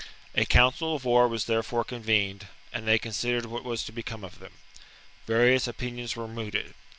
A 0.33 0.47
council 0.47 0.95
of 0.95 1.05
war 1.05 1.27
was 1.27 1.45
there 1.45 1.61
fore 1.61 1.83
convened; 1.83 2.47
and 2.73 2.87
they 2.87 2.97
considered 2.97 3.45
what 3.45 3.63
was 3.63 3.83
to 3.83 3.91
become 3.91 4.23
of 4.23 4.39
them. 4.39 4.53
Various 5.27 5.67
opinions 5.67 6.15
were 6.15 6.27
mooted. 6.27 6.73